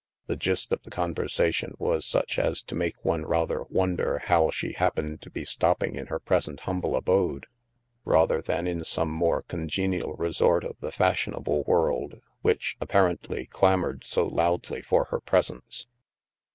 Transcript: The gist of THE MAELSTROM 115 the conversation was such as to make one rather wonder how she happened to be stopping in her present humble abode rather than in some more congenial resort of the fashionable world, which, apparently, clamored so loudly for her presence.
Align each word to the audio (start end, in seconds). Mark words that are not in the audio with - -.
The 0.25 0.35
gist 0.35 0.71
of 0.71 0.81
THE 0.81 0.89
MAELSTROM 0.89 1.01
115 1.09 1.69
the 1.75 1.75
conversation 1.75 1.75
was 1.77 2.05
such 2.07 2.39
as 2.39 2.63
to 2.63 2.73
make 2.73 3.05
one 3.05 3.23
rather 3.23 3.61
wonder 3.69 4.17
how 4.17 4.49
she 4.49 4.71
happened 4.71 5.21
to 5.21 5.29
be 5.29 5.45
stopping 5.45 5.93
in 5.95 6.07
her 6.07 6.19
present 6.19 6.61
humble 6.61 6.95
abode 6.95 7.45
rather 8.03 8.41
than 8.41 8.65
in 8.65 8.83
some 8.83 9.11
more 9.11 9.43
congenial 9.43 10.15
resort 10.15 10.63
of 10.63 10.79
the 10.79 10.91
fashionable 10.91 11.61
world, 11.65 12.15
which, 12.41 12.77
apparently, 12.81 13.45
clamored 13.45 14.03
so 14.03 14.25
loudly 14.25 14.81
for 14.81 15.05
her 15.11 15.19
presence. 15.19 15.85